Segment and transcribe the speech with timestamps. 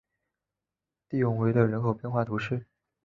[1.07, 2.65] 蒂永维勒人口变化图示